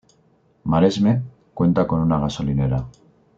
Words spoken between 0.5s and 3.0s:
Maresme, cuenta con una gasolinera.